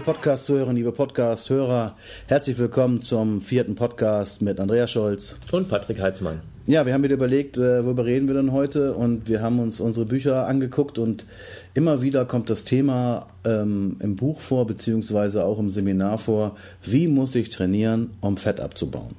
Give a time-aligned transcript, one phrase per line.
[0.00, 1.94] liebe Podcast-Zuhörerinnen, liebe Podcast-Hörer,
[2.26, 6.40] herzlich willkommen zum vierten Podcast mit Andreas Scholz und Patrick Heitzmann.
[6.66, 9.80] Ja, wir haben wieder überlegt, äh, worüber reden wir denn heute und wir haben uns
[9.80, 11.24] unsere Bücher angeguckt und
[11.72, 17.08] immer wieder kommt das Thema ähm, im Buch vor, beziehungsweise auch im Seminar vor, wie
[17.08, 19.16] muss ich trainieren, um Fett abzubauen.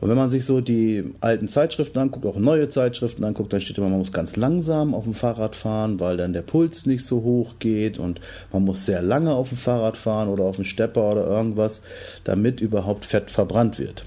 [0.00, 3.76] Und wenn man sich so die alten Zeitschriften anguckt, auch neue Zeitschriften anguckt, dann steht
[3.76, 7.22] immer, man muss ganz langsam auf dem Fahrrad fahren, weil dann der Puls nicht so
[7.22, 8.20] hoch geht und
[8.52, 11.82] man muss sehr lange auf dem Fahrrad fahren oder auf dem Stepper oder irgendwas,
[12.24, 14.06] damit überhaupt Fett verbrannt wird.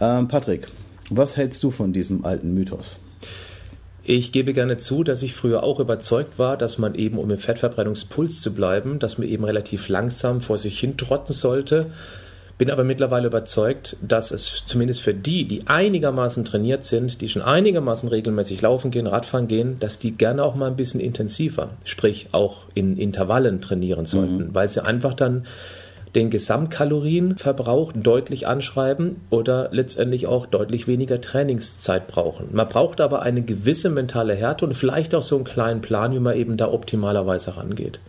[0.00, 0.66] Ähm, Patrick,
[1.16, 3.00] was hältst du von diesem alten Mythos?
[4.04, 7.38] Ich gebe gerne zu, dass ich früher auch überzeugt war, dass man eben, um im
[7.38, 11.86] Fettverbrennungspuls zu bleiben, dass man eben relativ langsam vor sich hin trotten sollte
[12.62, 17.42] bin aber mittlerweile überzeugt, dass es zumindest für die, die einigermaßen trainiert sind, die schon
[17.42, 22.28] einigermaßen regelmäßig laufen gehen, Radfahren gehen, dass die gerne auch mal ein bisschen intensiver, sprich
[22.30, 24.54] auch in Intervallen trainieren sollten, mhm.
[24.54, 25.44] weil sie einfach dann
[26.14, 32.48] den Gesamtkalorienverbrauch deutlich anschreiben oder letztendlich auch deutlich weniger Trainingszeit brauchen.
[32.52, 36.20] Man braucht aber eine gewisse mentale Härte und vielleicht auch so einen kleinen Plan, wie
[36.20, 38.00] man eben da optimalerweise rangeht.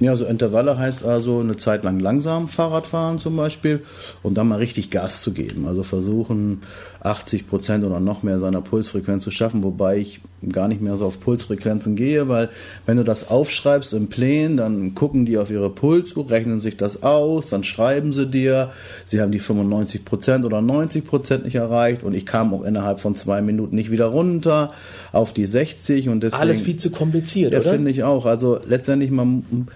[0.00, 3.82] Ja, so Intervalle heißt also eine Zeit lang langsam Fahrrad fahren zum Beispiel
[4.22, 5.66] und dann mal richtig Gas zu geben.
[5.66, 6.62] Also versuchen
[7.02, 10.20] 80 Prozent oder noch mehr seiner Pulsfrequenz zu schaffen, wobei ich
[10.52, 12.48] gar nicht mehr so auf Pulsfrequenzen gehe, weil
[12.86, 17.02] wenn du das aufschreibst im Plänen, dann gucken die auf ihre Pulsuhr, rechnen sich das
[17.02, 18.70] aus, dann schreiben sie dir,
[19.04, 23.00] sie haben die 95 Prozent oder 90 Prozent nicht erreicht und ich kam auch innerhalb
[23.00, 24.72] von zwei Minuten nicht wieder runter
[25.12, 26.40] auf die 60 und deswegen.
[26.40, 27.70] Alles viel zu kompliziert, ja, oder?
[27.70, 28.26] finde ich auch.
[28.26, 29.66] Also letztendlich man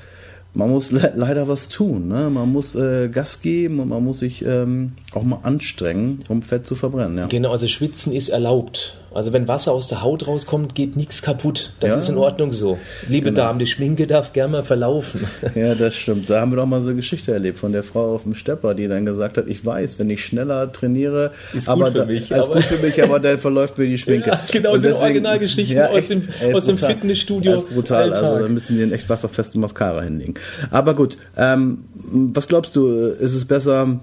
[0.55, 2.09] man muss le leider was tun.
[2.09, 2.31] Ne?
[2.31, 6.67] Man muss äh, Gas geben und man muss sich ähm, auch mal anstrengen, um Fett
[6.67, 7.19] zu verbrennen.
[7.19, 7.27] Ja.
[7.27, 9.01] Genau, also Schwitzen ist erlaubt.
[9.15, 11.73] Also wenn Wasser aus der Haut rauskommt, geht nichts kaputt.
[11.79, 11.97] Das ja.
[11.97, 12.79] ist in Ordnung so.
[13.09, 13.43] Liebe genau.
[13.43, 15.27] Damen, die Schminke darf gerne mal verlaufen.
[15.55, 16.29] Ja, das stimmt.
[16.29, 18.75] Da haben wir doch mal so eine Geschichte erlebt von der Frau auf dem Stepper,
[18.75, 22.29] die dann gesagt hat, ich weiß, wenn ich schneller trainiere, ist aber gut für mich,
[22.29, 24.31] da, ist gut für mich, aber dann verläuft mir die Schminke.
[24.35, 27.53] Ja, genau, und so deswegen, Originalgeschichten ja, aus dem, echt, aus dem Fitnessstudio.
[27.53, 28.25] Das ist brutal, Alltag.
[28.25, 30.35] also da müssen die echt wasserfeste Mascara hinlegen.
[30.71, 34.01] Aber gut, ähm, was glaubst du, ist es besser,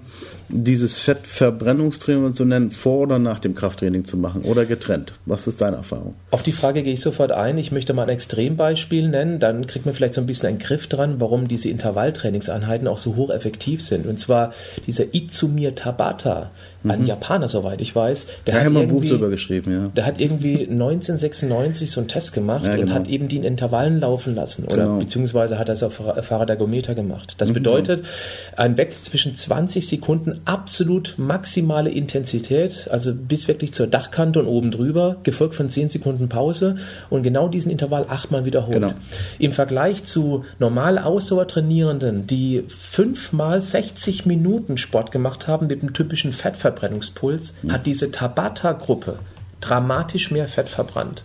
[0.52, 5.14] dieses Fettverbrennungstraining zu nennen, vor oder nach dem Krafttraining zu machen oder getrennt?
[5.26, 6.14] Was ist deine Erfahrung?
[6.30, 7.58] Auf die Frage gehe ich sofort ein.
[7.58, 10.86] Ich möchte mal ein Extrembeispiel nennen, dann kriegt man vielleicht so ein bisschen einen Griff
[10.86, 14.06] dran, warum diese Intervalltrainingseinheiten auch so hocheffektiv sind.
[14.06, 14.52] Und zwar
[14.86, 16.50] dieser Izumir Tabata,
[16.84, 17.06] ein mhm.
[17.06, 18.26] Japaner, soweit ich weiß.
[18.46, 19.88] Der hat haben ein Buch drüber geschrieben, ja.
[19.88, 22.88] Der hat irgendwie 1996 so einen Test gemacht ja, genau.
[22.88, 24.64] und hat eben die in Intervallen laufen lassen.
[24.66, 24.98] Oder genau.
[24.98, 27.34] beziehungsweise hat er es auf Fahrradergometer gemacht.
[27.38, 27.54] Das mhm.
[27.54, 28.04] bedeutet,
[28.56, 34.70] ein Wechsel zwischen 20 Sekunden absolut maximale Intensität, also bis wirklich zur Dachkante und oben
[34.70, 36.76] drüber, gefolgt von 10 Sekunden Pause
[37.10, 38.74] und genau diesen Intervall achtmal wiederholt.
[38.74, 38.94] Genau.
[39.38, 46.32] Im Vergleich zu normal Ausdauertrainierenden, die fünfmal 60 Minuten Sport gemacht haben mit dem typischen
[46.72, 47.72] Fettverbrennungspuls, mhm.
[47.72, 49.18] hat diese Tabata-Gruppe
[49.60, 51.22] dramatisch mehr Fett verbrannt.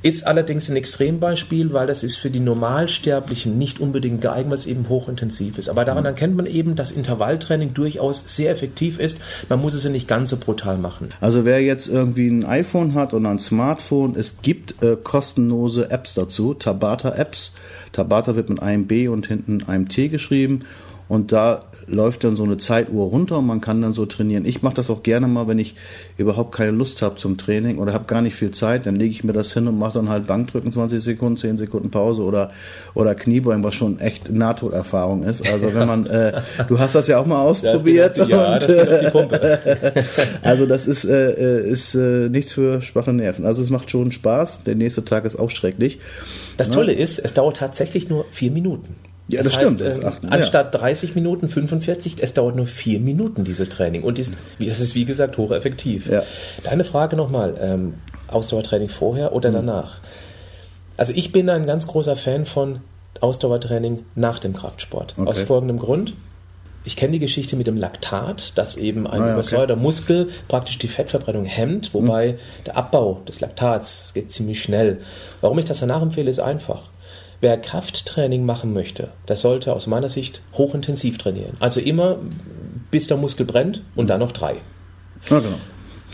[0.00, 4.66] Ist allerdings ein Extrembeispiel, weil das ist für die Normalsterblichen nicht unbedingt geeignet, weil es
[4.66, 5.68] eben hochintensiv ist.
[5.68, 9.20] Aber daran erkennt man eben, dass Intervalltraining durchaus sehr effektiv ist.
[9.48, 11.08] Man muss es ja nicht ganz so brutal machen.
[11.20, 16.14] Also wer jetzt irgendwie ein iPhone hat oder ein Smartphone, es gibt äh, kostenlose Apps
[16.14, 17.50] dazu, Tabata-Apps.
[17.90, 20.60] Tabata wird mit einem B und hinten einem T geschrieben.
[21.08, 24.44] Und da läuft dann so eine Zeituhr runter und man kann dann so trainieren.
[24.44, 25.74] Ich mache das auch gerne mal, wenn ich
[26.16, 29.24] überhaupt keine Lust habe zum Training oder habe gar nicht viel Zeit, dann lege ich
[29.24, 32.50] mir das hin und mache dann halt Bankdrücken 20 Sekunden, 10 Sekunden Pause oder
[32.94, 35.46] oder Kniebeugen, was schon echt Nahtoderfahrung ist.
[35.46, 38.16] Also wenn man, äh, du hast das ja auch mal ausprobiert.
[38.16, 40.00] Das ja, und, das die
[40.42, 43.44] also das ist äh, äh, ist äh, nichts für schwache Nerven.
[43.44, 44.62] Also es macht schon Spaß.
[44.64, 45.98] Der nächste Tag ist auch schrecklich.
[46.56, 48.94] Das Tolle ist, es dauert tatsächlich nur vier Minuten.
[49.30, 50.02] Ja, das, das heißt, stimmt.
[50.02, 54.36] Das äh, anstatt 30 Minuten 45, es dauert nur vier Minuten dieses Training und ist,
[54.58, 56.08] es ist wie gesagt hocheffektiv.
[56.08, 56.22] Ja.
[56.64, 57.94] Deine Frage nochmal, ähm,
[58.28, 59.54] Ausdauertraining vorher oder mhm.
[59.54, 59.98] danach?
[60.96, 62.80] Also ich bin ein ganz großer Fan von
[63.20, 65.14] Ausdauertraining nach dem Kraftsport.
[65.16, 65.28] Okay.
[65.28, 66.14] Aus folgendem Grund.
[66.82, 69.82] Ich kenne die Geschichte mit dem Laktat, dass eben ein ah, ja, übersäuerter okay.
[69.82, 72.64] Muskel praktisch die Fettverbrennung hemmt, wobei mhm.
[72.64, 75.00] der Abbau des Laktats geht ziemlich schnell.
[75.42, 76.88] Warum ich das danach empfehle, ist einfach.
[77.40, 81.56] Wer Krafttraining machen möchte, der sollte aus meiner Sicht hochintensiv trainieren.
[81.58, 82.18] Also immer
[82.90, 84.56] bis der Muskel brennt und dann noch drei.
[85.28, 85.58] Ja, genau.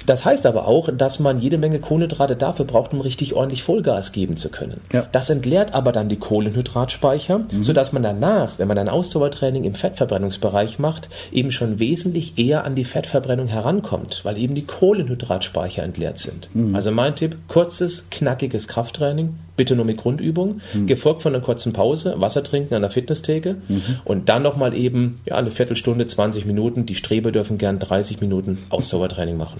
[0.06, 4.12] Das heißt aber auch, dass man jede Menge Kohlenhydrate dafür braucht, um richtig ordentlich Vollgas
[4.12, 4.80] geben zu können.
[4.92, 5.06] Ja.
[5.12, 7.62] Das entleert aber dann die Kohlenhydratspeicher, mhm.
[7.62, 12.74] sodass man danach, wenn man ein Ausdauertraining im Fettverbrennungsbereich macht, eben schon wesentlich eher an
[12.74, 16.48] die Fettverbrennung herankommt, weil eben die Kohlenhydratspeicher entleert sind.
[16.54, 16.74] Mhm.
[16.74, 20.86] Also mein Tipp, kurzes, knackiges Krafttraining, bitte nur mit Grundübung, mhm.
[20.86, 23.82] gefolgt von einer kurzen Pause, Wasser trinken an der Fitnesstheke mhm.
[24.04, 26.86] und dann nochmal eben ja, eine Viertelstunde, 20 Minuten.
[26.86, 29.58] Die Streber dürfen gern 30 Minuten Ausdauertraining machen.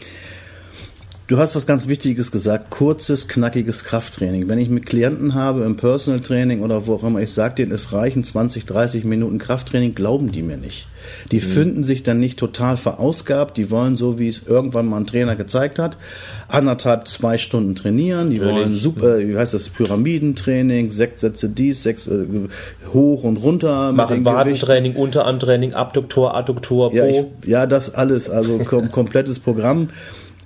[1.29, 4.47] Du hast was ganz Wichtiges gesagt, kurzes, knackiges Krafttraining.
[4.47, 7.73] Wenn ich mit Klienten habe im Personal Training oder wo auch immer, ich sage denen,
[7.73, 10.87] es reichen 20, 30 Minuten Krafttraining, glauben die mir nicht.
[11.33, 11.41] Die mhm.
[11.41, 15.35] finden sich dann nicht total verausgabt, die wollen so, wie es irgendwann mal ein Trainer
[15.35, 15.97] gezeigt hat,
[16.47, 18.55] anderthalb, zwei Stunden trainieren, die Ehrlich?
[18.55, 22.25] wollen super, wie heißt das, Pyramidentraining, sechs Sätze dies, sechs äh,
[22.95, 23.91] hoch und runter.
[23.91, 26.97] Machen Wadentraining, Unterarmtraining, Abduktor, Adduktor, Po.
[26.97, 29.89] Ja, ich, ja das alles, also kom komplettes Programm.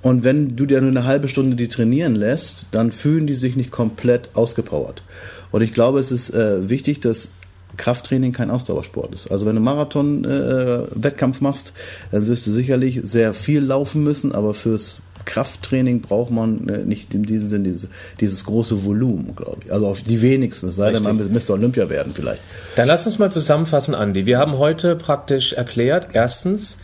[0.03, 3.57] Und wenn du dir nur eine halbe Stunde die trainieren lässt, dann fühlen die sich
[3.57, 5.03] nicht komplett ausgepowert.
[5.53, 7.29] Und ich glaube, es ist äh, wichtig, dass
[7.77, 9.31] Krafttraining kein Ausdauersport ist.
[9.31, 11.73] Also wenn du Marathon-Wettkampf äh, machst,
[12.11, 17.15] dann wirst du sicherlich sehr viel laufen müssen, aber fürs Krafttraining braucht man äh, nicht
[17.15, 17.89] in diesem Sinne dieses,
[18.21, 19.73] dieses große Volumen, glaube ich.
[19.73, 22.43] Also auf die wenigsten, es sei denn, man müsste Olympia werden vielleicht.
[22.77, 24.27] Dann lass uns mal zusammenfassen, Andi.
[24.27, 26.79] Wir haben heute praktisch erklärt, erstens,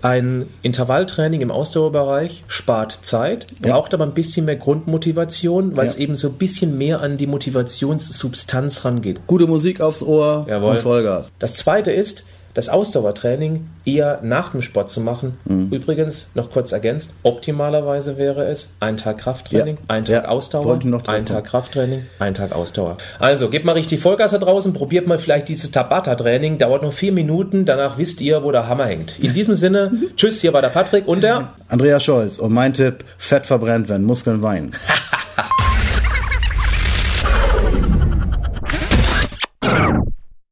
[0.00, 3.98] ein Intervalltraining im Ausdauerbereich spart Zeit, braucht ja.
[3.98, 5.90] aber ein bisschen mehr Grundmotivation, weil ja.
[5.90, 9.26] es eben so ein bisschen mehr an die Motivationssubstanz rangeht.
[9.26, 10.72] Gute Musik aufs Ohr Jawohl.
[10.72, 11.32] und Vollgas.
[11.38, 15.38] Das zweite ist, das Ausdauertraining eher nach dem Sport zu machen.
[15.44, 15.68] Mhm.
[15.70, 19.82] Übrigens, noch kurz ergänzt, optimalerweise wäre es ein Tag Krafttraining, ja.
[19.88, 20.28] ein Tag ja.
[20.28, 22.96] Ausdauer, ein Tag Krafttraining, ein Tag Ausdauer.
[23.18, 27.12] Also, gebt mal richtig Vollgas da draußen, probiert mal vielleicht dieses Tabata-Training, dauert nur vier
[27.12, 29.18] Minuten, danach wisst ihr, wo der Hammer hängt.
[29.18, 33.04] In diesem Sinne, tschüss, hier war der Patrick und der Andreas Scholz und mein Tipp,
[33.16, 34.72] Fett verbrennt, wenn Muskeln weinen.